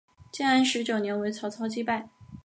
[0.31, 2.09] 建安十九年为曹操击败。